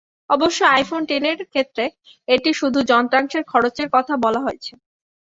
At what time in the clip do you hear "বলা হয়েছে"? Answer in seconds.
4.25-4.73